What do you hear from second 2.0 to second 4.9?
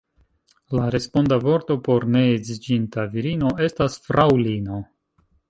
ne edziĝinta virino estas fraŭlino.